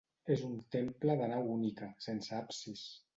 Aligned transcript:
És 0.35 0.39
un 0.45 0.53
temple 0.75 1.15
de 1.19 1.27
nau 1.33 1.51
única, 1.57 1.91
sense 2.07 2.33
absis. 2.39 2.87